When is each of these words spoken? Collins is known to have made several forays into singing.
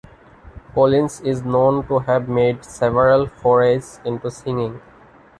Collins 0.73 1.21
is 1.21 1.43
known 1.43 1.85
to 1.87 1.99
have 1.99 2.27
made 2.27 2.65
several 2.65 3.27
forays 3.27 3.99
into 4.03 4.31
singing. 4.31 4.81